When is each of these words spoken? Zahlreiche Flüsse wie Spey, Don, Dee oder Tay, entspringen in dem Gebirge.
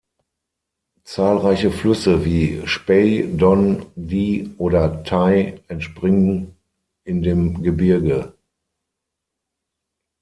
Zahlreiche 1.03 1.69
Flüsse 1.69 2.25
wie 2.25 2.65
Spey, 2.65 3.31
Don, 3.37 3.85
Dee 3.93 4.49
oder 4.57 5.03
Tay, 5.03 5.61
entspringen 5.67 6.57
in 7.03 7.21
dem 7.21 7.61
Gebirge. 7.61 8.33